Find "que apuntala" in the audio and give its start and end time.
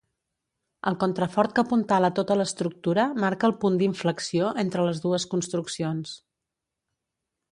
1.57-2.09